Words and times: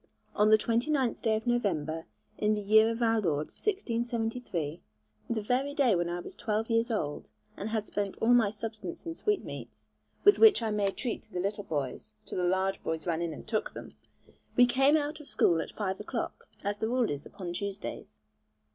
On 0.35 0.49
the 0.49 0.57
29th 0.57 1.21
day 1.21 1.35
of 1.35 1.45
November, 1.45 2.07
in 2.39 2.55
the 2.55 2.61
year 2.63 2.89
of 2.89 3.03
our 3.03 3.21
Lord 3.21 3.49
1673, 3.53 4.81
the 5.29 5.41
very 5.43 5.75
day 5.75 5.93
when 5.93 6.09
I 6.09 6.19
was 6.21 6.33
twelve 6.33 6.71
years 6.71 6.89
old, 6.89 7.29
and 7.55 7.69
had 7.69 7.85
spent 7.85 8.15
all 8.17 8.33
my 8.33 8.49
substance 8.49 9.05
in 9.05 9.13
sweetmeats, 9.13 9.89
with 10.23 10.39
which 10.39 10.63
I 10.63 10.71
made 10.71 10.97
treat 10.97 11.21
to 11.21 11.31
the 11.31 11.39
little 11.39 11.65
boys, 11.65 12.15
till 12.25 12.39
the 12.39 12.45
large 12.45 12.81
boys 12.81 13.05
ran 13.05 13.21
in 13.21 13.31
and 13.31 13.47
took 13.47 13.75
them, 13.75 13.93
we 14.55 14.65
came 14.65 14.97
out 14.97 15.19
of 15.19 15.27
school 15.27 15.61
at 15.61 15.69
five 15.69 15.99
o'clock, 15.99 16.47
as 16.63 16.79
the 16.79 16.89
rule 16.89 17.11
is 17.11 17.27
upon 17.27 17.53
Tuesdays. 17.53 18.21